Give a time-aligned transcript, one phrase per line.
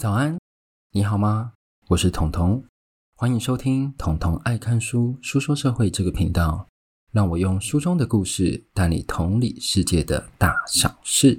[0.00, 0.38] 早安，
[0.92, 1.52] 你好吗？
[1.88, 2.64] 我是彤彤，
[3.14, 6.66] 欢迎收听彤彤爱看书书说社会这个频道，
[7.12, 11.38] 让我用书中的故事带你同理世界的大小事。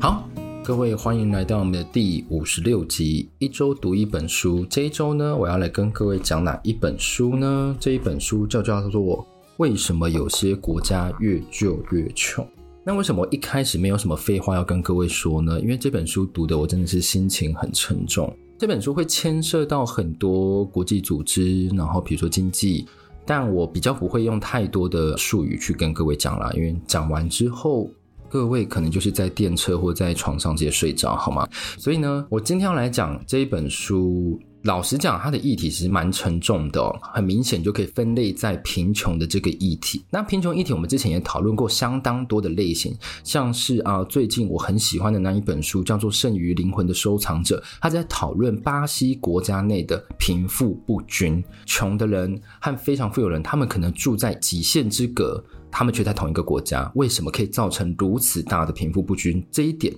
[0.00, 0.28] 好，
[0.64, 4.66] 各位欢迎来到我们的第五十六集，一周读一本书。
[4.68, 7.76] 这一周呢，我要来跟各位讲哪一本书呢？
[7.78, 9.24] 这一本书叫叫做。
[9.62, 12.44] 为什么有些国家越救越穷？
[12.84, 15.60] 那为什么一开始没有什么废话要跟各位说呢？
[15.60, 18.36] 因为这本书读的我真的是心情很沉重。
[18.58, 22.88] 这本书会牵涉到很多国际组织，然后比如说经济，
[23.24, 27.88] 但我比较不会用太多的术语去跟各位讲啦，因为讲完之后，
[28.28, 31.48] 各位可能就是在电车或在床上直接睡着，好吗？
[31.78, 34.40] 所以呢，我今天要来讲这一本书。
[34.62, 40.04] 老实讲，它的议题其实蛮沉重的哦，很明显就可以分类在贫穷的这个议题。
[40.08, 59.44] 那贫穷议题，我们之前也讨论过相当多的类型，像是啊，最近我很喜欢的那一本书叫做《剩余灵魂的收藏者》，他在讨论巴西国家内的贫富不均，穷的人和非常富有人，他们可能住在几线之隔，他们却在同一个国家，为什么可以造成如此大的贫富不均？
[59.50, 59.92] 这一点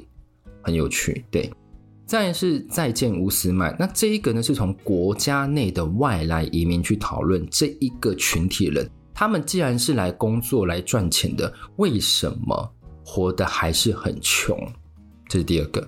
[0.62, 1.50] 很有趣，对。
[2.06, 12.70] 再是再见乌斯曼，那这一个呢，是从国家内的外来移民去讨论这一个群体人，他们既然是来工作来赚钱的，为什么
[13.04, 14.56] 活得还是很穷？
[15.28, 15.86] 这是第二个。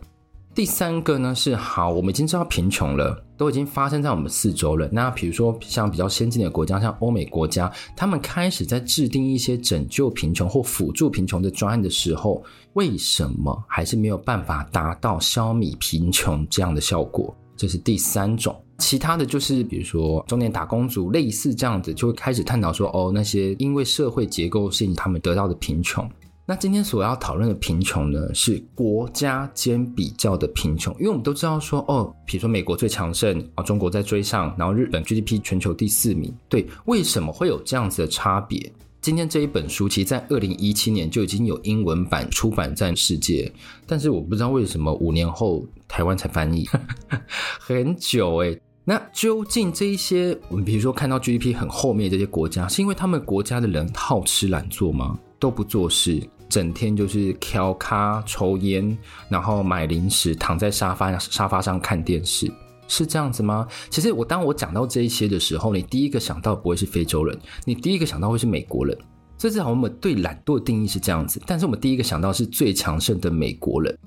[0.55, 4.89] 第三个呢是好，我们已经知道贫穷了，都已经发生在我们四周了。
[4.91, 12.43] 那比如说像比较先进的国家，像欧美国家，他们开始在制定一些拯救贫穷或辅助贫穷的专案的时候，
[12.77, 17.35] 为什么还是没有办法达到消弭贫穷这样的效果？
[17.57, 18.55] 这是第三种。
[18.77, 26.07] 其他的就是比如说中年打工族，类似这样子，就会开始探讨说，哦，那些因为社会结构性他们得到的贫穷。
[26.45, 38.71] 那今天所要讨论的贫穷呢，是国家间比较的贫穷，因为我们都知道说，哦，比如说美国最强盛啊，中国在追上，然后日本 GDP 全球第四名，对，为什么会有这样子的差别？
[39.07, 43.53] 今天这一本书，其实在二零一七年就已经有英文版出版在世界，
[43.87, 46.69] 但是我不知道为什么五年后台湾才翻译，
[47.61, 48.61] 很久诶。
[48.83, 55.17] 那究竟这一些我们比如说看到 GDP 很后面这些国家，是因为他们国家的人好吃懒做吗？
[55.39, 56.21] 都不做事。
[56.49, 62.51] 整天就是翘咖抽烟，然后买零食，躺在沙发沙发上看电视，
[62.89, 63.67] 是这样子吗？
[63.91, 68.97] 其实我当我讲到这一些的时候，你第一个想到不会是非洲人，你第一个想到会是美国人。
[69.39, 73.99] 所以至少我们对懒惰的定义是这样子，但是我们第一个想到是最强盛的美国人，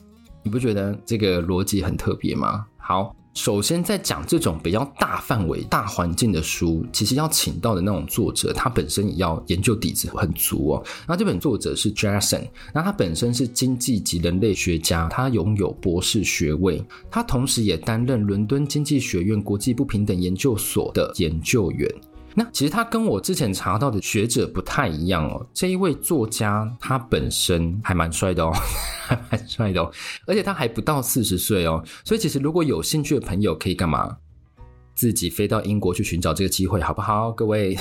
[0.44, 2.66] 你不觉得这个逻辑很特别吗？
[2.78, 3.16] 好。
[3.36, 10.84] 首先，在讲这种比较大范围、大环境的书，其实要请到的那种作者，他本身也要研究底子很足哦。
[11.08, 21.90] 那这本作者是 Jason，那他本身是经济及人类学家，他拥有博士学位，他同时也担任伦敦经济学院国际不平等研究所的研究员。
[22.36, 25.46] 那其实他跟我之前查到的学者不太一样哦。
[25.54, 28.52] 这一位作家他本身还蛮帅的哦，
[29.08, 29.92] 还蛮帅的哦，
[30.26, 31.84] 而且他还不到四十岁哦。
[32.06, 34.18] 所以其实如果有兴趣的朋友可以干嘛？
[34.96, 37.32] 自己飞到英国去寻找这个机会，好不好？
[37.32, 37.78] 各位。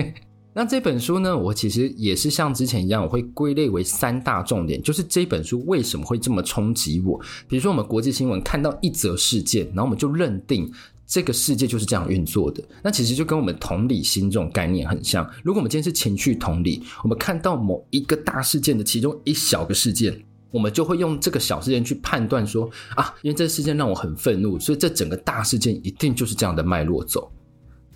[0.54, 7.18] 那这本书呢，我其实也是像之前一样，我会归类为三大重点，就是这本书为什么会这么冲击我？
[7.48, 10.70] 比如说我们国际新闻看到一则事件，然后我们就认定。
[11.08, 15.26] 这个世界就是这样运作的，那其实就跟我们同理心这种概念很像。
[15.42, 27.32] 如果我们今天是情绪同理，我们看到某一个大事件的其中一小个事件，我们就会用这个小事件去判断说啊，因为这个事件让我很愤怒，所以这整个大事件一定就是这样的脉络走。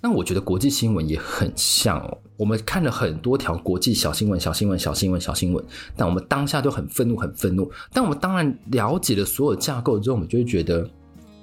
[0.01, 5.62] 那我觉得国际新闻也很像哦，我们看了很多条国际小新闻、小新闻、小新闻、小新闻，
[5.95, 7.71] 但我们当下都很愤怒、很愤怒。
[7.93, 10.89] 但我们当然了解了所有架构之后，我们就会觉得，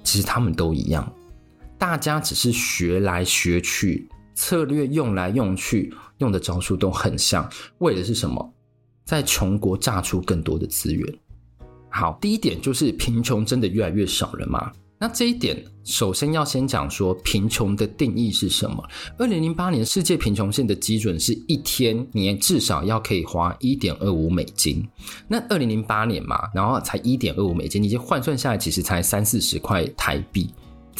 [0.02, 1.10] 其实他们都一样。
[1.80, 7.48] 大家只是学来学去，策略用来用去，用的招数都很像，
[7.78, 8.52] 为的是什么？
[9.06, 11.10] 在穷国榨出更多的资源。
[11.88, 14.70] 好，第一点就是贫穷真的越来越少了吗？
[14.98, 18.86] 那这一点，首先要先讲说贫穷的定义是什么？
[19.16, 24.86] 二零零八年世界贫穷线的基准是一天你至少要可以花一点二五美金。
[25.26, 30.50] 那二零零八年嘛，然后才一点二五美金，你就换算下来，其实才三四十块台币。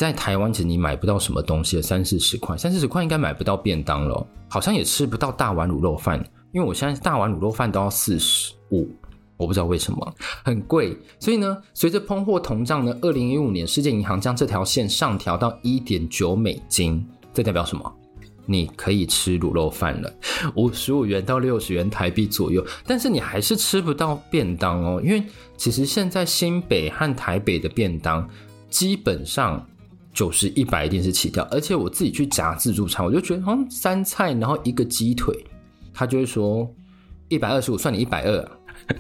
[0.01, 6.19] 在台湾，其实你买不到什么东西，三四十块，三四十块应该买不到便当了，好像也吃不到大碗卤肉饭，
[6.53, 8.89] 因为我现在大碗卤肉饭都要四十五，
[9.37, 10.97] 我不知道为什么很贵。
[11.19, 17.95] 所以呢，随着通货膨胀呢，二零一五年世界银行将这条线上调到一点九美金，这代表什么？
[18.47, 20.11] 你可以吃卤肉饭了，
[20.55, 25.23] 五十五元到六十元台币左右，但是你还是吃不到便当哦，因为
[25.59, 28.27] 其实现在新北和台北的便当
[28.71, 29.63] 基本上
[30.13, 35.35] 九十一百一定是起跳，而且我自己去夹自助餐，我就觉得，嗯，三菜然后一个鸡腿，
[35.93, 36.69] 他就会说
[37.29, 38.51] 一百二十五，算你一百二，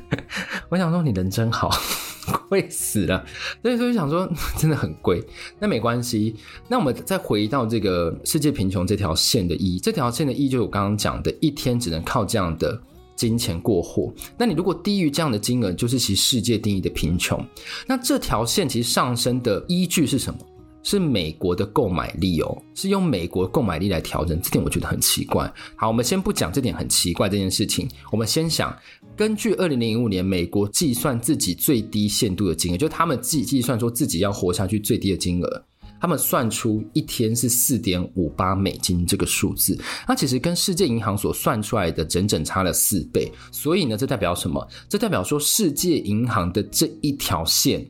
[0.68, 1.70] 我想说你人真好。
[2.48, 3.24] 贵死了，
[3.62, 5.24] 所以说就想说 真的很贵，
[5.58, 6.36] 那没关系。
[6.68, 12.80] 那我们再回到这个世界贫穷这条线的意义，这条线的意义就是我刚刚讲的，一天只能靠这样的
[13.16, 14.12] 金钱过活。
[14.36, 17.44] 那你如果低于这样的金额，就是其世界定义的贫穷。
[17.86, 20.38] 那这条线其实上升的依据是什么？
[20.82, 25.52] 是美国的购买力哦，是用美国购买力来调整，这点我觉得很奇怪。
[25.76, 28.74] 好，我们先不讲这点很奇怪这件事情，我们先想，
[29.16, 35.64] 根据二零零五年美国计算自己最低限度的金额，就他们自己计算说自己要活下去最低的金额，
[36.00, 39.78] 他们算出一天是四点五八美金这个数字，
[40.08, 43.30] 那其实跟世界银行所算出来的整整差了四倍。
[43.52, 44.66] 所以呢，这代表什么？
[44.88, 47.86] 这代表说世界银行的这一条线，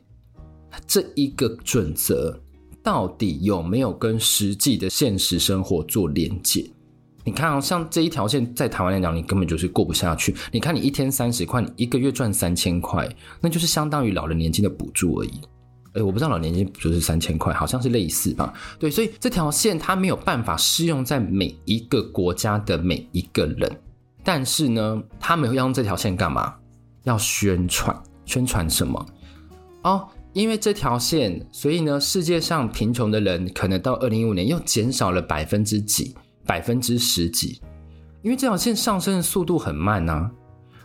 [0.85, 2.37] 这一个准则。
[2.83, 6.69] 到底有没有跟实际的现实生活做连接？
[7.23, 10.35] 你看啊，像这一条线在台湾来讲，你根本就是过不下去。
[10.51, 13.07] 你看，你一天三十块，你一个月赚三千块，
[13.39, 15.31] 那就是相当于老人年金的补助而已。
[15.93, 18.51] 诶，我不知道老年金补助是三千块，好像是类似吧？
[18.79, 23.71] 对，所以这条线它没有办法适用在每一个国家的每一个人。
[24.23, 26.55] 但是呢，他们要用这条线干嘛？
[27.03, 27.95] 要宣传，
[28.25, 29.05] 宣传什么？
[29.83, 30.07] 哦。
[30.33, 37.61] 因为这条线，所以呢，世界上贫穷的人可能到二零一五年又减少了百分之几，百分之十几。
[38.21, 40.31] 因为这条线上升的速度很慢啊，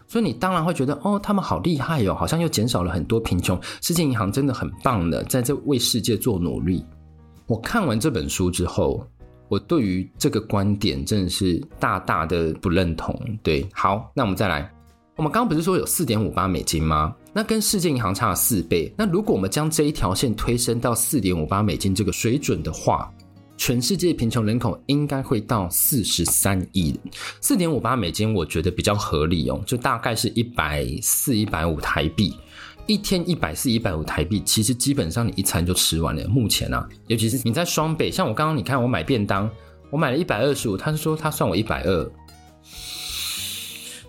[0.08, 3.60] 所以你当然会觉得，哦，他们好厉害哦，好像又减少了很多贫穷。
[3.80, 6.84] 世界银行真的很棒的，在这为世界做努力。
[7.46, 9.06] 我看完这本书之后，
[9.48, 13.14] 我对于这个观点真的是大大的不认同。
[13.44, 14.68] 对，好，那我们再来。
[15.14, 17.14] 我们刚刚不是说有四点五八美金吗？
[17.36, 18.90] 那跟世界银行差了四倍。
[18.96, 23.12] 那如果我们将这一条线推升到四点五八美金这个水准的话，
[23.58, 26.98] 全世界贫穷人口应该会到四十三亿。
[27.42, 32.34] 四点五八美金，我觉得比较合理哦，就大概是一百四、一百五台币。
[32.86, 36.26] 一天一百四、一百五台币，其实基本上你一餐就吃完了。
[36.28, 39.50] 目前啊，尤其是你在双北，像我刚刚你看我买便当，
[39.90, 42.10] 我买了一百二十五，他是说他算我一百二。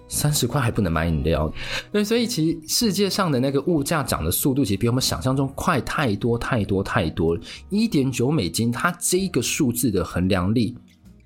[0.09, 1.51] 三十块还不能买饮料，
[1.91, 7.37] 对，所以其实世界上的那个物价涨的速度，其实比我们想象中快太多太多太多。
[7.69, 10.75] 一点九美金，它这个数字的衡量力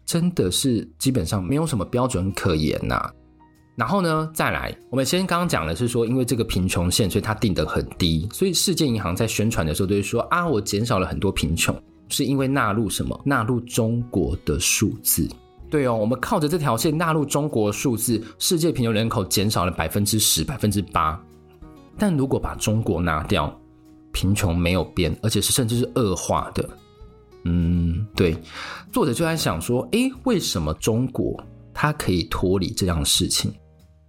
[0.06, 3.10] 真的是基本上没有什么标准可言呐、
[3.76, 11.80] 然后呢，再来，我们先刚刚讲的是说，因为这个贫穷线，所以它定得很低，所以世界银行在宣传的时候都会说啊，我减少了很多贫穷，
[12.10, 13.20] 是因为纳入什么？
[13.24, 15.30] 纳入中国的数字。
[15.72, 21.20] 对哦，我们靠着这条线纳入中国数字，世界贫穷人口减少了百分之十、百分之八。
[21.98, 23.58] 但如果把中国拿掉，
[24.12, 26.70] 贫穷没有变，而且是甚至是恶化的。
[27.46, 28.36] 嗯，对。
[28.92, 31.42] 作者就在想说，诶，为什么中国
[31.74, 33.52] 它可以脱离这样的事情？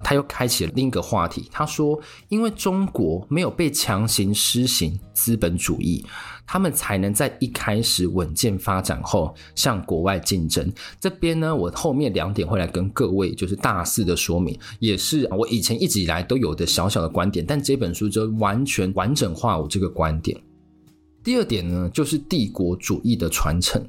[0.03, 1.49] 他又开启了另一个话题。
[1.51, 6.05] 他说：“因为中国没有被强行施行资本主义，
[6.47, 10.71] 他们才能在一开始稳健发展后向国外竞争。”
[11.01, 20.39] 这边呢，我后面两点会来跟各位就是大肆的说明，也是我以前一直以来都有的小小的观点，但这本书就完全完整化我这个观点。
[21.23, 23.81] 第二点呢，就是帝国主义的传承，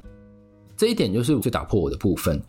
[0.76, 2.40] 这一点就是最打破我的部分。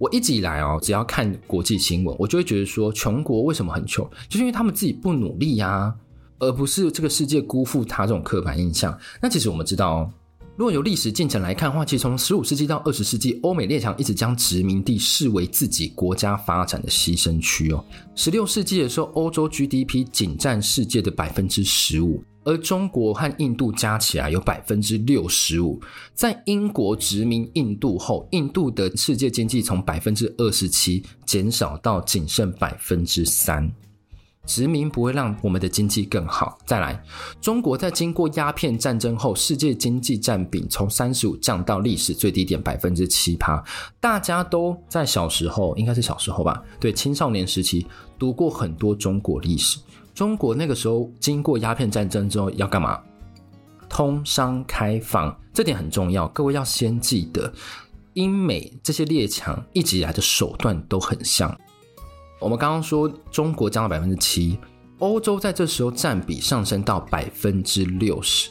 [0.00, 5.94] 我一直以来哦，只要看国际新闻，我就会觉得说，穷国为什么很穷，就是因为他们自己不努力呀，
[6.38, 8.98] 而不是这个世界辜负他这种刻板印象。
[9.20, 10.10] 那其实我们知道哦，
[10.56, 17.84] 如果由历史进程来看的话，其实从十五世纪到二十世纪，欧美列强一直将殖民地视为自己国家发展的牺牲区哦。
[18.14, 22.24] 十六世纪的时候，欧洲 GDP 仅占世界的百分之十五。
[22.44, 25.80] 而中国和印度加起来有百分之六十五，
[26.14, 33.70] 在英国殖民印度后，印度的世界经济从百分之二十七减少到仅剩百分之三。
[34.46, 36.58] 殖民不会让我们的经济更好。
[36.64, 37.00] 再来，
[37.42, 43.62] 中国在经过鸦片战争后，世界经济占比从三十五降到历史最低点百分之七趴。
[44.00, 46.60] 大家都在小时候，应该是小时候吧？
[46.80, 47.86] 对，青少年时期
[48.18, 49.78] 读过很多中国历史。
[50.20, 53.00] 中国那个时候经过鸦片战争之后要干嘛？
[53.88, 56.28] 通商开放，这点很重要。
[56.28, 57.50] 各位要先记得，
[58.12, 61.58] 英美这些列强一直以来的手段都很像。
[62.38, 64.58] 我们刚刚说中国降到百分之七，
[64.98, 68.50] 欧洲在这时候占比上升到百分之六十。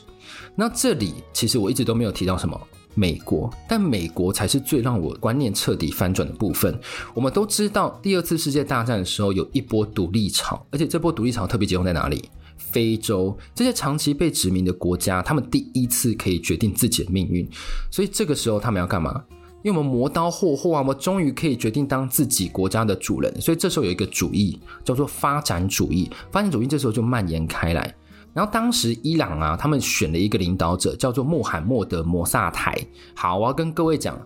[0.55, 2.59] 那这里其实我一直都没有提到什么
[2.96, 6.77] 美国，但美国才是最让我观念彻底翻转的部分。
[7.13, 12.29] 我们都知道，第二次世界大战的时候有一波独立潮，而且这波独立潮特别集中在哪里？
[12.58, 17.48] 非洲这些长期被殖民的国家，他们第一次可以决定自己的命运，
[17.89, 19.24] 所以这个时候他们要干嘛？
[19.63, 26.10] 因为我们磨刀霍霍啊，我们终于可以决定当自己国家的主人，所以这时候有一个主义叫做发展主义。
[26.31, 27.96] 发展主义这时候就蔓延开来。
[28.33, 32.77] 然后当时伊朗啊，他们选了一个领导者叫做穆罕默德·摩萨台。
[33.15, 34.19] 好，我要跟各位讲，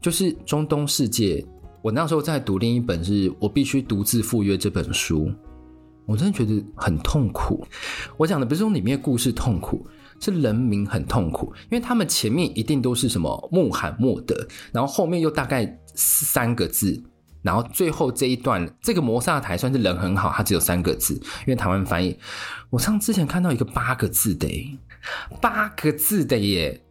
[0.00, 1.44] 就是中东世界，
[1.82, 5.30] 我那时候在读另一本是我必须独自赴约这本书，
[6.06, 7.66] 我真的觉得很痛苦。
[8.16, 9.86] 我讲的不是说里面故事痛苦。
[10.24, 14.36] 是人民很痛苦，因为他们前面一定都是什么穆罕默德，
[14.72, 17.02] 然后后面又大概三个字，
[17.42, 22.16] 然后最后这一段这个摩萨台算是人很好，他只有三个字，因为台湾翻译。
[22.70, 24.78] 我上之前看到一个八个字的，
[25.40, 26.82] 八个字的耶，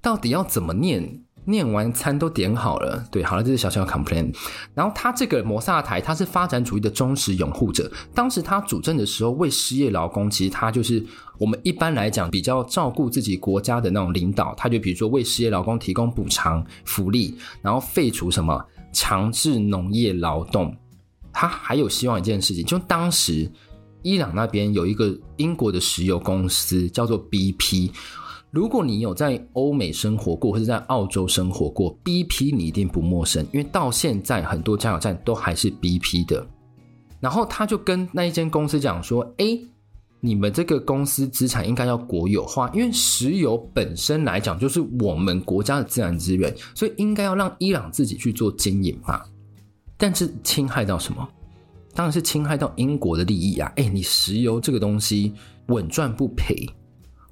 [0.00, 1.22] 到底要怎么念？
[1.44, 4.32] 念完餐都点好了，对，好了，这是小小的 complain。
[4.74, 7.90] 然后他这个摩萨台，他是发展主义的忠实拥护者。
[8.14, 11.04] 当时他主政的时候，为失业劳工，其实他就是
[11.38, 14.54] 我们一般来讲比较照顾自己国家的那种领导。
[14.54, 20.76] 他就比如说为失业劳工提供补偿福利，然后废除什么强制农业劳动。
[21.32, 23.50] 他还有希望一件事情，就当时
[24.02, 27.90] 伊朗那边有一个英国的石油公司叫做 BP。
[28.50, 36.46] 如果你有在欧美生活过，或者在澳洲生活过，BP 你一定不陌生，因为到现在很多加油站都还是 BP 的。
[37.18, 39.58] 然后他就跟那一间公司讲说：“哎，
[40.24, 49.20] 你们这个公司资产应该要国有化，因为石油本身来讲就是我们国家的自然资源，所以应该要让伊朗自己去做经营嘛。”
[49.98, 51.28] 但是侵害到什么？
[51.92, 53.70] 当然是侵害到英国的利益啊！
[53.76, 55.34] 哎，你石油这个东西
[55.66, 56.66] 稳赚不赔。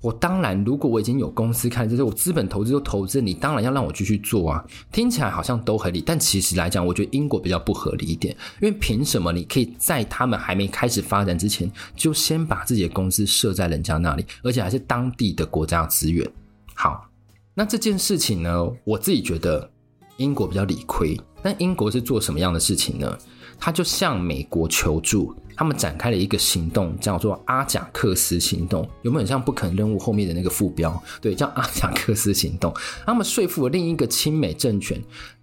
[0.00, 4.64] 我当然，如果我已经有公司看，就是我资本投资都投资，你当然要让我继续做啊。
[4.90, 8.34] 听起来好像都合理，但其实来讲，我觉得英国比较不合理一点。
[8.62, 16.26] 因为凭什么你可以在他们还没开始发展之前，就先把自己的公司设在人家那里，而且还是当地的国家资源？
[16.74, 17.08] 好，
[17.52, 19.70] 那这件事情呢，我自己觉得
[20.16, 21.18] 英国比较理亏。
[21.42, 23.18] 但英国是做什么样的事情呢？
[23.60, 25.34] 他就向美国求助。
[25.56, 30.90] 他们展开了一个行动，叫做阿贾克斯行动，有没有很像不可能任务后面的那个副标？
[31.20, 32.72] 对，叫阿贾克斯行动。
[33.04, 34.98] 他们说服了另一个亲美政权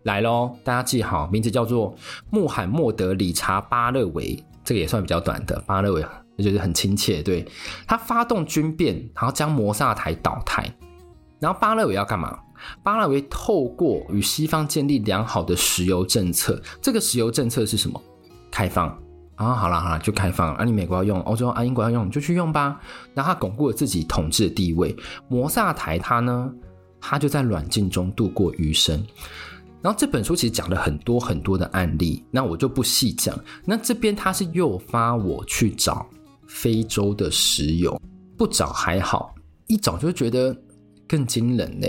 [0.06, 1.96] 来喽，大家记好，名字叫做
[2.32, 5.62] 穆罕默德·理查·巴勒维，这个也算比较短的。
[5.68, 6.04] 巴勒维，
[6.36, 7.22] 也就是很亲切。
[7.22, 7.48] 对，
[7.86, 10.68] 他发动军变，然后将摩萨台倒台。
[11.40, 12.36] 然后巴勒维要干嘛？
[12.84, 18.02] 巴勒维透过与西方建立良好的石油政策，这个石油政策是什么？
[18.52, 18.88] 开放。
[19.36, 20.56] 啊，好了好了，就开放了。
[20.56, 22.82] 啊，你美国要用，欧洲啊，英国要用，你就去用吧。
[23.14, 24.96] 然后他巩固了自己统治的地位。
[25.28, 26.52] 摩萨台他呢，
[27.00, 29.06] 他就在软禁中度过余生。
[29.80, 33.40] 然后这本书其实讲了很多很多的案例，那我就不细讲。
[33.64, 36.04] 那这边他是诱发我去找
[36.48, 38.02] 非洲的石油，
[38.36, 39.36] 不找还好，
[39.68, 40.58] 一找就觉得
[41.08, 41.88] 更惊人呢。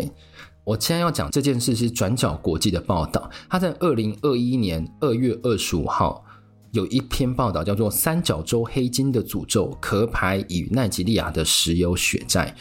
[0.68, 6.22] 我现在要讲这件事是转角国际的报道，他在二零二一年二月二十五号。
[6.72, 12.54] 有一篇报道叫做《三角洲黑金的诅咒：壳牌与奈及利亚的石油血债》，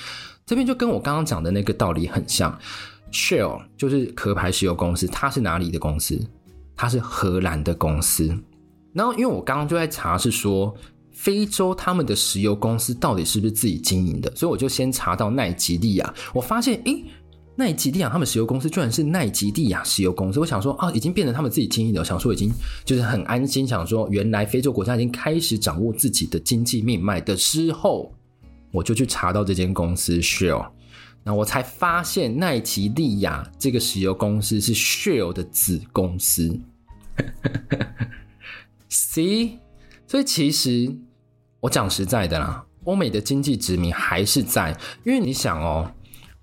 [0.45, 2.57] 这边就跟我刚刚讲的那个道理很像。
[3.11, 6.17] Shell 就是壳牌石油公司，它是哪里的公司？
[6.77, 8.33] 它是荷兰的公司。
[8.93, 10.73] 然后，因为我刚刚就在查，是说
[11.11, 17.03] 非洲他们的石油公司到底是不是自己经营的，所以我就先查到奈及利亚，我发现，诶。
[17.59, 22.53] 奈及利亚他们石油公司居然是奈及利亚石油公司，我想说啊，已经变成他们自己经营的，想说已经
[22.85, 28.13] 就是很安心，想说原来非洲国家已经开始掌握自己的经济命脉的时候，
[28.71, 30.69] 我就去查到这间公司 Shell，
[31.23, 36.59] 那我才发现奈及利亚这个石油公司是 Shell 的子公司。
[38.91, 39.57] See，
[40.05, 40.95] 所以其实
[41.59, 45.91] 我讲实在的啦，欧美的经济殖民还是在，因为你想哦。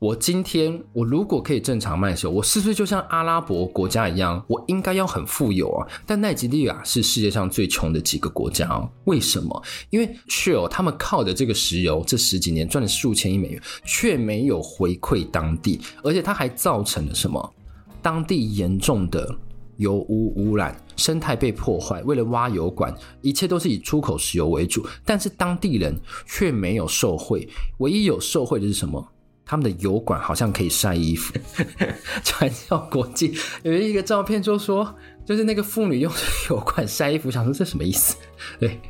[0.05, 5.89] 我今天，我如果可以正常卖油，我是不是就像阿拉伯国家一样，我应该要很富有啊？
[6.05, 8.87] 但奈及利亚是世界上最穷的几个国家哦。
[9.05, 9.63] 为什么？
[9.89, 17.55] 因为 Shell 他们靠的这个石油，这十几年赚了数千亿美元，却没有回馈当地，而且它还造成了什么？
[18.03, 19.35] 当地严重的
[19.79, 22.03] 油污污染，生态被破坏。
[22.03, 29.03] 为了挖油管，一切都是以出口石油为主，但是当地人却没有受惠，唯一有受惠的是什么？
[29.47, 31.35] 他们的油管好像可以晒衣服，
[32.25, 36.13] 传销国际有一个照片就说，就是那个妇女用
[36.51, 38.17] 油管晒衣服，想说这什么意思？
[38.59, 38.81] 对，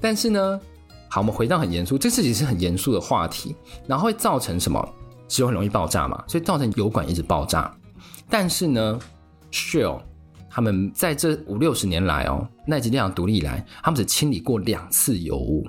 [0.00, 0.60] 但是呢，
[1.08, 3.54] 好，我们回到很严肃，这事情是很严肃的话题，
[3.86, 4.86] 然后会造成什么？
[5.26, 7.74] 石油很容易爆炸嘛，所以造成油管一直爆炸。
[8.28, 8.98] 但是呢
[9.50, 10.02] ，Shell
[10.50, 15.66] 他们在这五六十年来哦，奈及利亚独立以来，他们只清理过两次油污。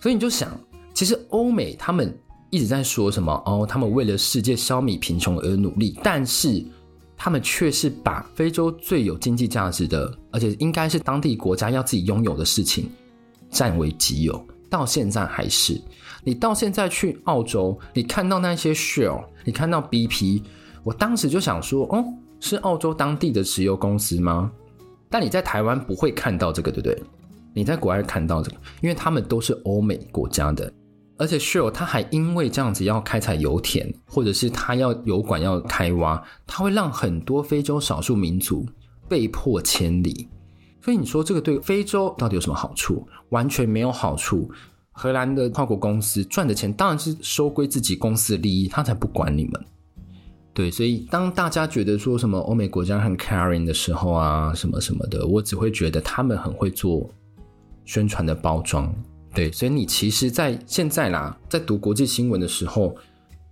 [0.00, 0.50] 所以你就想，
[0.94, 2.18] 其实欧美他们
[2.50, 6.64] 一直在说什么哦，他们为了世界消弭贫穷而努力，但是。
[7.18, 12.90] 他们却是把非洲最有经济价值的，而且应该是当地国家要自己拥有的事情
[13.48, 15.80] 占为己有，到现在还是。
[16.22, 20.42] 你到现在去澳洲，你看到那些 Shell，你看到 BP，
[20.84, 22.04] 我当时就想说，哦，
[22.38, 24.52] 是澳洲当地的石油公司吗？
[25.08, 27.02] 但你在台湾不会看到这个，对不对？
[27.54, 30.70] 你在国外看到这个，因为他们都是欧美国家的。
[31.18, 38.66] 而且 Shell 他还因为这样子要开采油田，或者是他要油管要开挖，他会让很多非洲少数民族
[39.08, 40.28] 被迫迁离。
[40.82, 43.08] 所以你说这个对非洲到底有什么好处？
[43.30, 44.50] 完全没有好处。
[44.92, 49.64] 荷兰的跨国公司赚的钱当然是收归自己公司的利益，他才不管你们。
[50.54, 57.10] 对，所以当大家觉得说什么欧美国家很 caring 的时候啊，什么什么的，我只会觉得他们很会做
[57.84, 58.94] 宣传的包装。
[59.36, 62.96] 对，所以你其实，在现在啦，在读国际新闻的时候，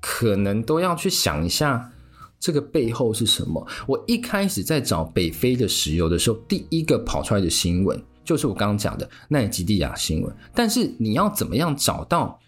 [0.01, 1.93] 可能都要去想一下
[2.41, 3.67] 这个背后是什么。
[3.87, 10.35] 我一开始在找北非的石油的时候，第一个跑出来的新闻就是我刚刚讲的奈及利亚新闻。
[10.55, 12.41] 但是你要怎么样找到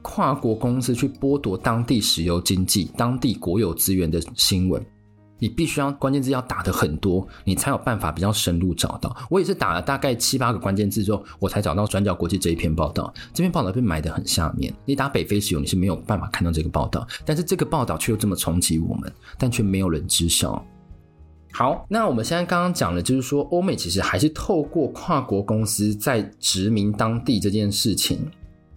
[0.00, 4.80] 跨国公司去剥夺当地石油经济、当地国有资源的新闻？
[5.38, 9.16] 你必须要关键字要打得很多，你才有办法比较深入找到。
[9.30, 13.12] 我也是打了大概七八个关键字之后，我才找到转角国际这一篇报道。
[13.32, 20.64] 这篇报道被埋得很下面，你打北非石油你是没有办法看到这个报道，但是这个报道却又这么冲击我们，但却没有人知晓。
[21.52, 28.20] 好，那我们现在刚刚讲的就是说，欧美其实还是透过跨国公司在殖民当地这件事情。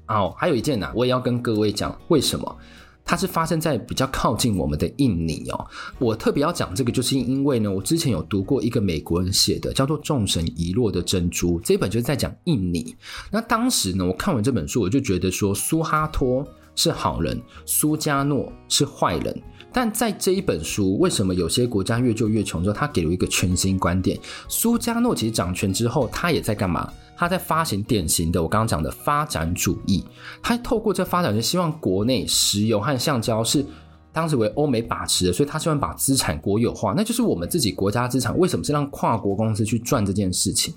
[0.08, 2.58] 哦，还有一件呢、我也要跟各位讲，为什么？
[3.03, 5.67] 它是发生在比较靠近我们的印尼哦。
[6.00, 12.96] 我特别要讲这个，就是因为呢，我之前有读过一个美国人写的，叫做《众神遗落的珍珠》这本，就是在讲印尼。
[13.31, 19.42] 那当时呢，我看完这本书，我就觉得说，苏哈托是好人，苏加诺是坏人。
[19.74, 24.20] 但在这一本书，为什么有些国家越救越穷之后，他给了一个全新观点？
[24.50, 26.92] 苏加诺其实掌权之后，他也在干嘛？
[27.22, 30.03] 他在发行典型的我刚刚讲的发展主义，
[30.42, 33.64] 他透过这发展就希望国内石油和橡胶是
[34.12, 38.36] 当时为欧美把持的，所以他希望把资产国有化，那就是我们自己国家资产。
[38.40, 40.74] 为什么是让跨国公司去赚这件事情？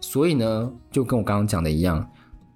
[0.00, 2.04] 所以呢，就跟我刚刚讲的一样，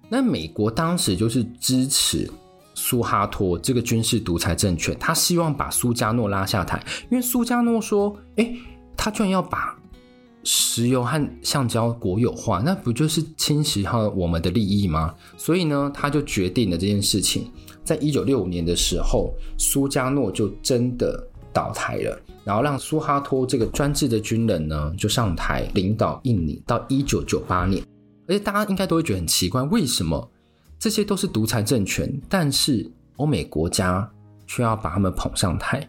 [0.09, 2.29] 那美国当时就是支持
[2.73, 8.53] 苏哈托这个军事独裁政权，他希望把苏加诺拉下台，因为苏加诺说，哎，
[8.97, 9.77] 他居然要把。
[10.43, 15.13] 石油和橡胶国有化，那不就是侵蚀到我们的利益吗？
[15.37, 17.51] 所以呢，他就决定了这件事情。
[17.83, 21.23] 在一九六五年的时候，苏加诺就真的
[21.53, 27.83] 倒台了，然后让苏哈托这个专制的军人呢就上台领导印尼到一九九八年。
[28.27, 30.31] 而且大家应该都会觉得很奇怪，为什么
[30.79, 34.09] 这些都是独裁政权，但是欧美国家
[34.47, 35.87] 却要把他们捧上台？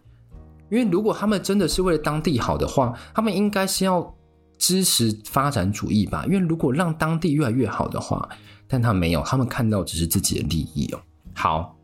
[0.70, 4.14] 因为如果他们真的是为了当地好的话，他们应该是要。
[4.58, 8.28] 支持发展主义吧，因为如果让当地越来越好的话，
[8.66, 11.00] 但他没有，他们看到只是自己的利益哦。
[11.34, 11.76] 好，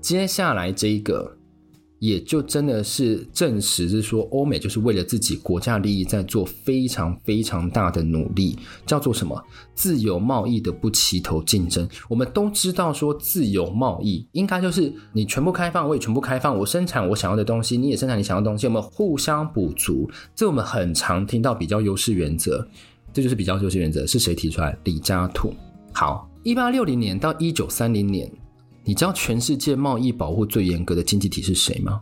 [0.00, 1.37] 接下来这一个。
[1.98, 8.56] 也就真的是证实是说，欧美就是为了自己国家利益在做非常非常大的努力，
[8.86, 9.42] 叫做什么？
[9.74, 11.88] 自由贸易的不齐头竞争。
[12.08, 20.08] 我们都知道说，自由贸易应该就是你全部开放，我也全部开放，我生产我想要的东西，你也生产你想要的东西，我们互相补足。
[20.36, 22.66] 这我们很常听到比较优势原则，
[23.12, 24.78] 这就是比较优势原则是谁提出来？
[24.84, 25.52] 李嘉图。
[25.92, 28.30] 好，一八六零年到一九三零年。
[28.88, 32.00] 你知道全世界贸易保护最严格的经济体是谁吗？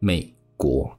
[0.00, 0.90] 美国，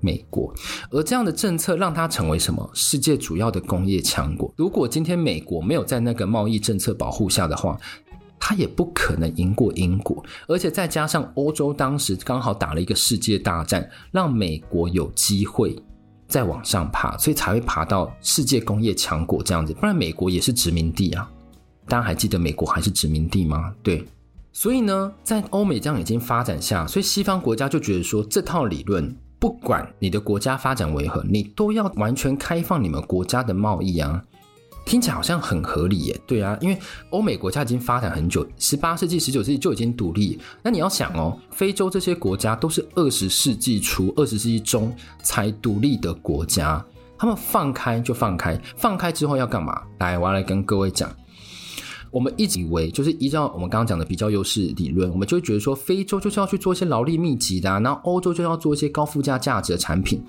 [0.00, 0.52] 美国。
[0.90, 2.68] 而这样的政策让它成为什么？
[2.74, 4.52] 世界主要的工业强国。
[4.56, 7.78] 如果今天美国没有在那个贸易政策保护下的话，
[8.36, 10.20] 它也不可能赢过英国。
[10.48, 15.72] 而且再加上欧洲当时刚好打了一个世界大战，让美国有机会
[16.26, 19.72] 再往上爬，所以才会爬到世界工业强国这样子。
[19.72, 21.30] 不然美国也是殖民地啊。
[21.86, 23.74] 大家还记得美国还是殖民地吗？
[23.82, 24.04] 对，
[24.52, 34.24] 所以呢，在欧美这样已经发展下，所以西方国家就觉得说，这套理论，不管你的国家发展为何，你都要完全开放你们国家的贸易啊，
[34.86, 36.20] 听起来好像很合理耶。
[36.26, 36.78] 对啊，因为
[37.10, 40.38] 欧美国家已经发展很久，十八世纪、十九世纪就已经独立。
[40.62, 46.82] 那你要想哦，非洲这些国家都是二十世纪初、二十世纪中才独立的国家，
[47.18, 49.82] 他们放开就放开，放开之后要干嘛？
[49.98, 51.14] 来，我要来跟各位讲。
[52.14, 60.22] 我们一直以为就是依照我们刚刚讲的比较优势理论，我们就觉得说，非洲就是要去做一些劳力密集的啊，然后欧洲就要做一些高附加价值的产品。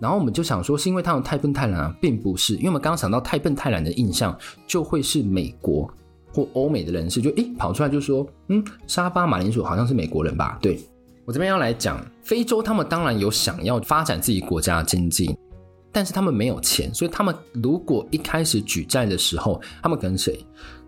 [0.00, 4.34] 然后我们就想说，是因为他们太笨太懒啊，并不是，因为我们刚刚想到太笨太懒的印象，
[4.66, 5.86] 就会是美国
[6.32, 10.58] 或欧美的人士就诶跑出来就说，嗯，沙巴马铃薯好像是美国人吧？
[10.62, 10.80] 对，
[11.26, 15.36] 我这边要来讲，非洲他们当然有想要发展自己国家的经济，
[15.92, 20.42] 但是他们没有钱，所以他们如果一开始举债的时候，他们跟谁？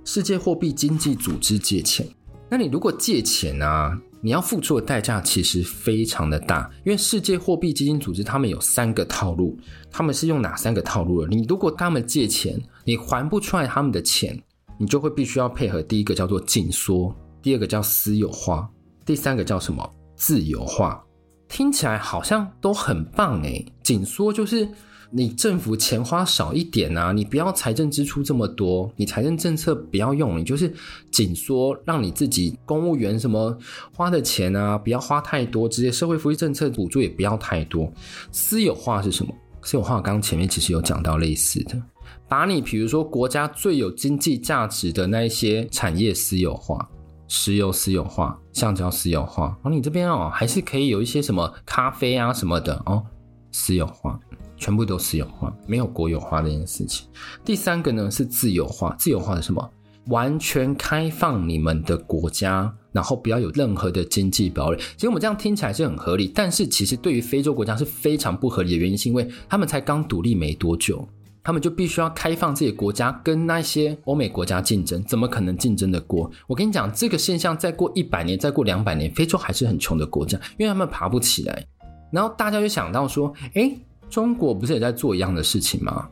[0.05, 2.07] 世界货币经济组织借钱。
[2.49, 3.99] 那你如果借钱啊？
[4.23, 9.57] 你要付出的代价其实非常的大，因为世界货币基金组织他们有三个套路，
[9.91, 11.29] 他们是用哪三个套路的？
[11.29, 14.39] 你如果他们借钱，你还不出来他们的钱，
[14.77, 18.69] 你就会必须要配合第一个叫做紧缩，第二个叫私有化，
[19.07, 19.91] 第三个叫什么？
[20.17, 21.03] 自由化。
[21.49, 24.69] 听起来好像都很棒诶，紧缩就是。
[25.13, 30.73] 你政府钱花少一点啊，你不要财政支出这么多，你财政政策不要用，你就是
[31.11, 33.57] 紧缩，让你自己公务员什么
[33.93, 37.93] 花的钱啊，不要花太多，直接社会福利政策补助也不要太多。
[38.31, 39.35] 私有化是什么？
[39.63, 41.81] 私有化刚刚前面其实有讲到类似的，
[42.29, 46.89] 把你比如说国家最有经济价值的那一些产业私有化，
[47.27, 53.05] 石油私有化，橡胶私有化，然后你这边哦还是可以有一些什么咖啡啊什么的哦，
[53.51, 54.19] 私有化。
[54.61, 57.09] 全部都私有化，没有国有化这件事情。
[57.45, 59.71] 第三个呢是自由化，自由化是什么？
[60.09, 64.79] 完全开放你们的国家，然后不要有任何的经济堡垒。
[64.79, 71.09] 其实我们这样听起来是很合理，但是其实对于非洲国家是非常不合理的原因，是因为他们才刚独立没多久，
[71.43, 76.31] 他们就必须要开放自己国家跟那些欧美国家竞争，怎么可能竞争得过？
[76.47, 81.67] 我跟你讲，这个现象再过一百年，再过两百年，非洲还是很穷的国家，因为他们爬不起来。
[82.13, 83.79] 然后大家就想到说，诶。
[84.11, 86.09] 中国不是也在做一样的事情吗？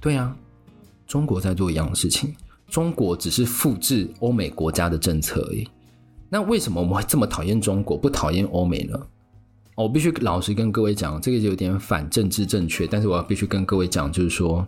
[0.00, 0.36] 对、啊，
[1.06, 2.34] 中国在做一样的事情。
[2.68, 5.68] 中国只是复制欧美国家的政策而已。
[6.28, 9.00] 那为什么我们会这么讨厌中国，不讨厌欧美呢？
[9.76, 12.84] 我必须老实跟各位讲，这个有点反政治正确。
[12.84, 14.66] 但是我要必须跟各位讲，就是说，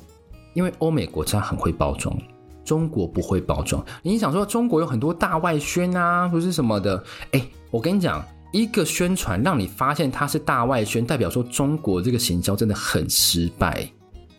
[0.54, 2.16] 因为欧美国家很会包装，
[2.64, 3.84] 中国不会包装。
[4.02, 7.02] 你想说中国有很多大外宣啊，不是什么的？
[7.32, 8.24] 哎，我跟你讲。
[8.50, 13.86] 一个宣传让你发现它是大外宣，代表说中国这个行销真的很失败。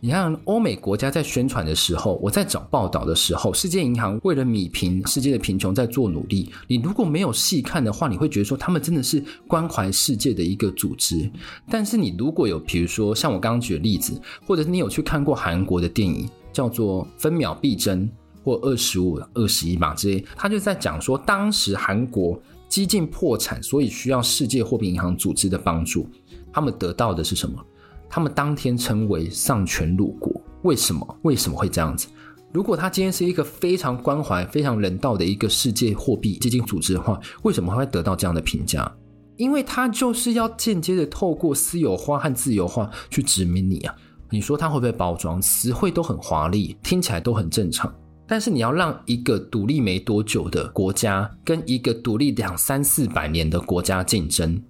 [0.02, 6.50] 你看欧美国家在宣传的时候，我在找报道的时候，世界银行为了米平世界的贫穷在做努力。
[6.66, 11.30] 你如果没有细看的话，你会觉得说他们真的是关怀世界的一个组织。
[11.68, 18.08] 但是你如果有，比如说像我刚刚举的例子，或者是你有去看过韩国的电影，叫做《分秒必争》
[18.42, 22.40] 或《二十五二十一》嘛之类，他就在讲说当时韩国。
[22.70, 26.08] 几近破产，所以需要世界货币银行组织的帮助。
[26.52, 27.62] 他们得到的是什么？
[28.08, 30.32] 他们当天称为丧权辱国。
[30.62, 31.18] 为什么？
[31.22, 32.06] 为什么会这样子？
[32.52, 38.90] 如果他今天是一个非常关怀、非常人道的一个世界货币基金组织的话，为什么会得到这样的评价？
[39.36, 43.94] 因为他就是要间接的透过私有化和自由化去殖民你啊！
[44.30, 45.42] 你说他会不会包装？
[45.42, 47.92] 词汇都很华丽，听起来都很正常。
[48.30, 54.62] 但是你要让一个独立没多久的国家跟一个独立两三四百年的国家竞争，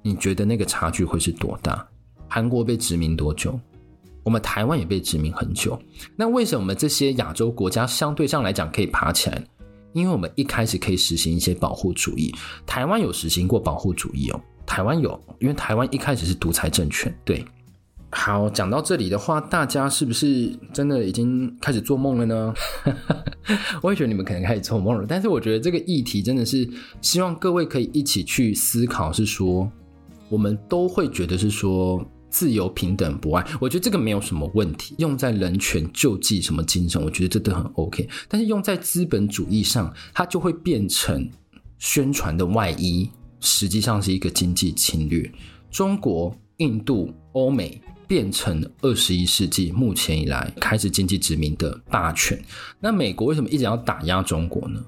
[0.00, 1.86] 你觉得那个差距会是多大？
[2.26, 3.60] 韩国被殖民多久？
[4.22, 5.78] 我们台湾也被殖民很久。
[6.16, 9.44] 那为什么这些亚洲国家相对上来讲可以爬起来？
[9.92, 12.34] 因为我们一开始可以实行一些保护主义。
[12.64, 17.44] 台湾有实行过保护主义哦，台湾有，因为台湾一开始是独裁政权，对。
[18.16, 22.54] 好，讲到这里的话，大家是不是真的已经开始做梦了呢？
[23.82, 26.66] 我也觉得你们可能开始做梦了，但是我觉得这个议题真的是
[27.02, 29.70] 希望各位可以一起去思考，是说
[30.28, 34.94] 我们都会觉得是说自由、平等、博爱，我觉得这个没有什么问题。
[34.98, 38.08] 用在人权、救济什么精神，我觉得这都很 OK。
[38.28, 41.28] 但是用在资本主义上，它就会变成
[41.78, 45.30] 宣传的外衣，实际上是一个经济侵略。
[45.70, 47.82] 中国、印度、欧美。
[48.06, 52.40] 变成二十一世纪目前以来开始经济殖民的霸权。
[52.80, 54.80] 那美国为什么一直要打压中国呢？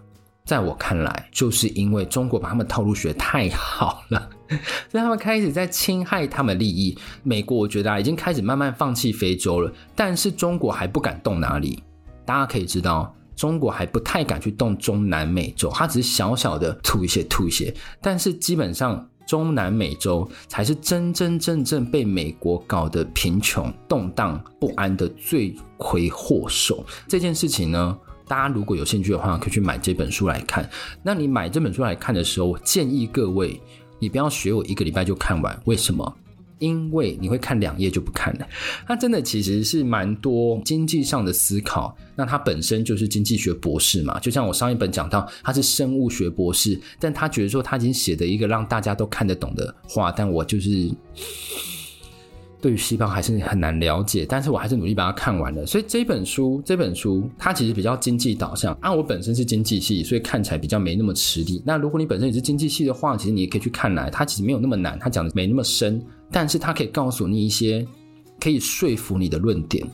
[0.45, 4.31] 在我看来，就是因为中国把他们套路学太好了，
[4.89, 6.97] 所以他们开始在侵害他们利益。
[7.25, 11.83] 美国我觉得啊，已经开始慢慢放弃非洲了，但是中国还不敢动哪里。
[12.25, 19.09] 大家可以知道，中国还不太敢去动中南美洲，它只是小小的吐一些吐一些，但是基本上。
[19.27, 26.87] 中南美洲才是真真正正被美国搞得贫穷、动荡不安的罪魁祸首。
[27.09, 30.69] 这件事情呢，大家如果有兴趣的话，可以去买这本书来看。
[31.03, 33.61] 那你买这本书来看的时候，我建议各位，
[33.99, 35.61] 你不要学我一个礼拜就看完。
[35.65, 36.17] 为什么？
[36.59, 38.47] 因为你会看两页就不看了。
[38.87, 41.97] 他真的其实是蛮多经济上的思考。
[42.15, 50.91] 那他本身就是经济学博士嘛，就像我上一本讲到，他是生物学博士，但他觉得说他已经写的一个让大家都看得懂的话，但我就是。
[52.67, 55.65] 对于细胞还是很难了解，但是我还是努力把它看完了。
[55.65, 58.77] 所以这本书，这本书它其实比较经济导向。
[58.81, 61.63] 啊，我本身是经济系，所以看起来比较没那么吃力。
[61.65, 67.87] 那如果你本身也是经济系的话，其实你也可以去看来，它其实没有那么难，它讲的没那么深，但是它可以告诉你一些
[68.41, 69.87] 可以说服你的论点。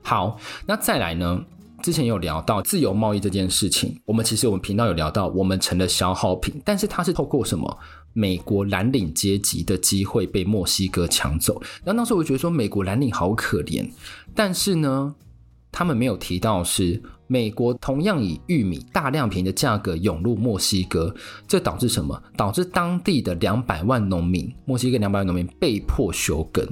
[0.00, 1.44] 好，那再来呢？
[1.82, 7.78] 之前有聊到自由贸易这件事情，我们其实我们频道有聊到，我们成了消耗品，但是它是透过什么？
[8.16, 13.84] 美国蓝领阶级的机会被墨西哥抢走，然后那时候我觉得说美国蓝领好可怜，
[14.36, 15.12] 但是呢，
[15.72, 21.12] 他们没有提到是美国同样以玉米大量品的价格涌入墨西哥，
[21.48, 22.22] 这导致什么？
[22.36, 26.64] 导致当地的两百万农民，墨西哥两百万农民被迫休耕，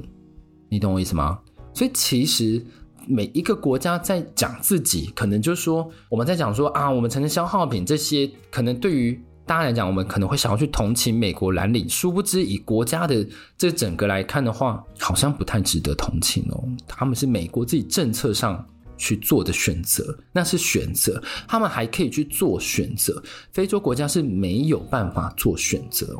[0.69, 1.37] 你懂我意思吗？
[1.73, 2.65] 所以其实
[3.05, 9.21] 每一个国家在讲自己，可能就是说我们在讲说啊，我们成了消耗品，这些可能对于。
[9.45, 13.27] 大家来讲，我们可能会想要去同情美国蓝领，殊不知以国家的
[13.57, 16.63] 这整个来看的话，好像不太值得同情哦。
[16.87, 18.65] 他们是美国自己政策上
[18.97, 23.21] 去做的选择，那是选择，他们还可以去做选择。
[23.51, 26.17] 非洲国家是没有办法做选择。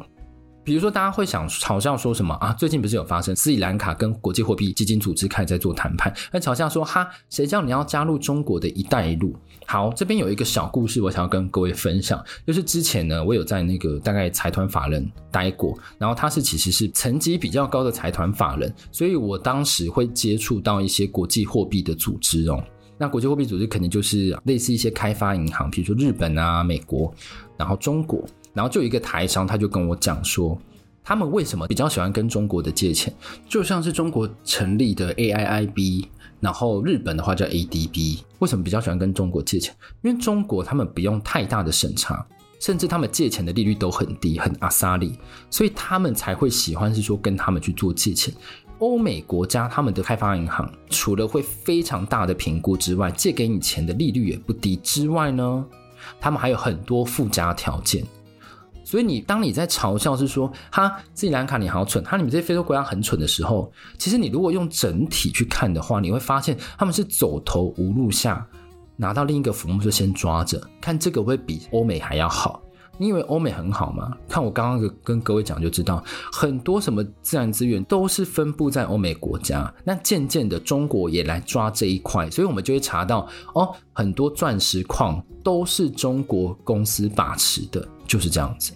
[0.65, 2.53] 比如说，大家会想嘲笑说什么啊？
[2.53, 9.35] 最近不是有发生斯里兰卡跟国际货币基金组织开始在做谈判，那嘲笑说哈，谁叫你要加入中国的一带一路？
[9.65, 22.63] 好，这边有一个小故事，我想要跟各位分享，就是之前呢，我有在那个大概财团法人待过，然后他是其实是层级比较高的财团法人，所以我当时会接触到一些国际货币的组织哦。
[22.97, 27.13] 那国际货币组织肯定就是类似一些开发银行，比如说日本啊、美国，
[27.57, 28.23] 然后中国。
[28.53, 30.55] 然后就有一个台商，他就跟我讲说，
[31.03, 33.11] 他们为什么比较喜欢跟中国的借钱，
[33.49, 36.05] 就像是中国成立的 AIIB，
[36.43, 39.73] 然后日本的话叫 ADB，为什么比较喜欢跟中国借钱？
[40.01, 42.25] 因为中国他们不用太大的审查，
[42.59, 45.17] 甚至他们借钱的利率都很低，很阿萨利，
[45.49, 48.33] 所以他们才会喜欢是说跟他们去做借钱。
[48.79, 55.65] 欧美国家他们的开发银行除了会非常大的评估之外，借给你钱的利率也不低之外呢，
[56.19, 58.05] 他们还有很多附加条件。
[58.93, 68.47] 所以你当你在嘲笑是说哈斯里兰卡你好蠢，哈你们这些非洲国家很蠢的时候，其实你如果用整体去看的话，你会发现他们是走投无路下
[68.95, 72.61] 拿到另一个浮木就先抓着，看这个会比欧美还要好。
[72.99, 74.15] 你以为欧美很好吗？
[74.29, 79.73] 看我刚刚跟各位讲就知道，很多什么自然资源都是分布在欧美国家。
[79.83, 87.83] 那渐渐的中国也来抓这一块，所以我们就会查到哦，很多钻石矿都是中国公司把持的。
[88.05, 88.73] 就是这样子，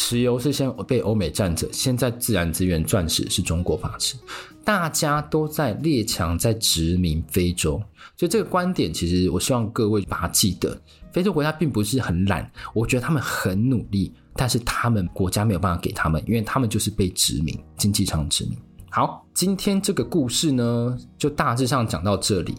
[0.00, 4.16] 石油是先被欧美占着，现在自然资源钻石是中国把持，
[4.64, 7.80] 大家都在列强在殖民非洲，
[8.16, 10.76] 所以这个观点其实我希望各位把它记得。
[11.12, 18.56] 非洲国家并不是很懒，我觉得他们很努力，但是他们国家没有办法给他们，因为他们就是被殖民，经济上殖民。
[18.88, 22.54] 好，今天这个故事呢，就大致上讲到这里。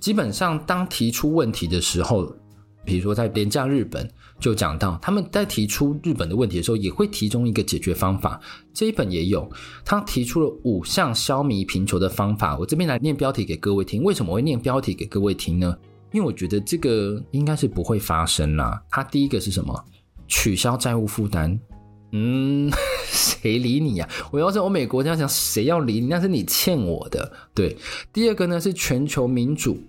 [0.00, 2.32] 基本上，当提出问题的时候，
[2.88, 4.08] 比如说在廉价日本。
[4.40, 8.40] 就讲到他们在提出日本的问题的时候，也会提供一个解决方法。
[8.72, 9.50] 这一本也有，
[9.84, 12.56] 他提出了五项消弭贫穷的方法。
[12.56, 14.00] 我这边来念标题给各位听。
[14.04, 15.76] 为什么会念标题给各位听呢？
[16.12, 18.80] 因为我觉得这个应该是不会发生啦。
[18.88, 19.74] 他第一个是什么？
[20.28, 21.58] 取消债务负担。
[22.12, 22.70] 嗯，
[23.10, 24.08] 谁理你呀？
[24.30, 26.06] 我要是欧美国家，想谁要理你？
[26.06, 27.32] 那是你欠我的。
[27.52, 27.76] 对。
[28.12, 29.82] 第二个呢是全球民主。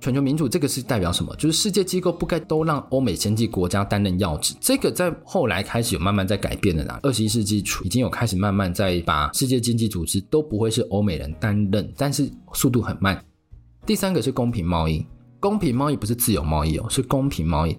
[0.00, 1.34] 全球民主这个是代表什么？
[1.36, 4.54] 就是世界机构不该都让欧美先进国家担任要职。
[4.60, 7.00] 这个在后来开始有慢慢在改变的啦。
[7.02, 13.20] 二十一世纪初已经有开始慢慢在把世界经济组织都不会是欧美人担任，但是速度很慢。
[13.84, 15.04] 第三个是公平贸易，
[15.40, 17.76] 公平贸易不是自由贸易哦，是公平贸易。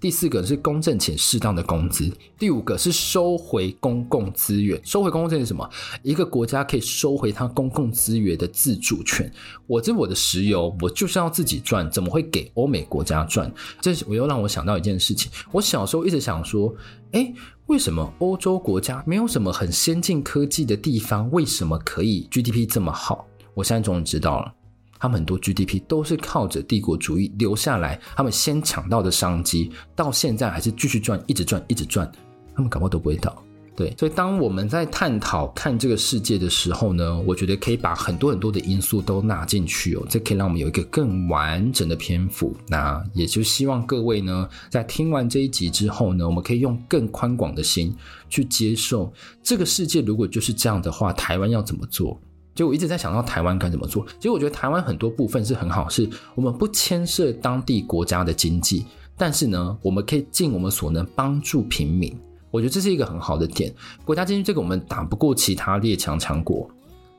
[0.00, 2.08] 第四个是公正且适当的工资，
[2.38, 4.80] 第五个是收回公共资源。
[4.84, 5.68] 收回公共资源是什么？
[6.04, 9.30] 一个国家可以收回它公共资源的自主权。
[9.66, 13.52] 我这我的石油，我就是要自己赚，怎么会给欧美国家赚？
[13.80, 15.32] 这我又让我想到一件事情。
[15.50, 16.72] 我小时候一直想说，
[17.12, 17.34] 诶，
[17.66, 23.26] 为什么欧洲国家没有什么很先进科技的地方，为什么可以 GDP 这么好？
[23.52, 24.54] 我现在终于知道了。
[24.98, 32.10] 他们很多 GDP 都是靠着帝国主义留下来，他们先抢到的商机，到现在还是继续赚，一直赚，一直赚，
[32.54, 33.42] 他们搞不好都不会倒。
[33.76, 42.52] 对，所以当我们在探讨看这个世界的时候呢，我觉得可以把很多很多的因素都纳进去哦，这可以让我们有一个更完整的篇幅。
[42.66, 47.94] 那也就希望各位呢，在听完这一集之后呢，我们可以用更宽广的心
[48.28, 49.12] 去接受
[49.44, 50.00] 这个世界。
[50.00, 52.20] 如果就是这样的话，台湾要怎么做？
[52.58, 54.04] 就我一直在想到台湾该怎么做。
[54.16, 58.84] 其实我觉得台湾很多部分是很好，是我们不牵涉当地国家的经济，
[59.16, 62.12] 但是呢，我们可以尽我们所能帮助平民。
[62.50, 63.72] 我觉得这是一个很好的点。
[64.04, 66.68] 国家经济这个我们打不过其他列强强国，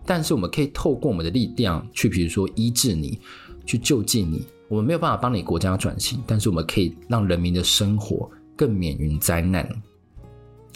[0.05, 3.17] 但是我们可以透过我们的力量去，比如说医治你，
[3.65, 4.45] 去救济你。
[4.67, 9.65] 我们没有办法帮你国家转型，但是我们可以让人民的生活更免于灾难。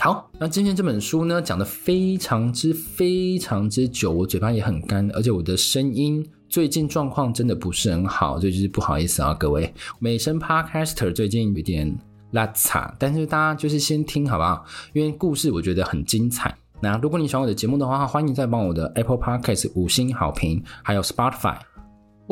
[0.04, 11.98] 好，那今天这本书呢，讲的非常之非常之久，我嘴巴也很干，而且我的声音最近状况真的不是很好，所以就是不好意思啊，各位美声 Podcaster 最近有点。
[12.32, 14.66] 拉差，但是大家就是先听好不好？
[14.92, 16.54] 因为故事我觉得很精彩。
[16.82, 21.56] 那如果你喜欢我的节目的话，欢迎再帮我的 Apple Podcast 五星好评，还有 Spotify。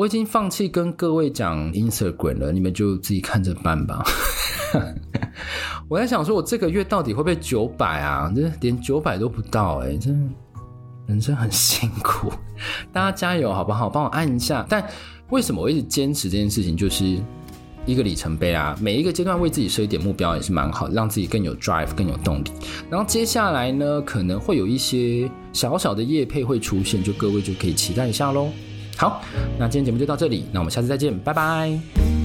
[0.02, 4.04] 我已经放弃跟各位讲 Instagram 了，你们就自己看着办吧。
[5.86, 8.28] 我在想说，我这个月到底会不会九百啊？
[8.34, 10.34] 这连九百都不到哎、欸，真的
[11.06, 12.32] 人生很辛苦。
[12.92, 13.88] 大家加油好不好？
[13.88, 14.66] 帮我按一下。
[14.68, 14.84] 但
[15.30, 16.76] 为什么我一直坚持这件事情？
[16.76, 17.18] 就是。
[17.84, 22.50] 一个里程碑啊，每一个阶段为自己设一点目标也是蛮好，让自己更有 drive，更有动力。
[22.88, 28.50] 然后接下来呢，可能会有一些小小的业配会出现，就各位就可以期待一下喽。
[28.96, 29.22] 好，
[29.58, 32.21] 那今天节目就到这里，那我们下次再见，拜拜。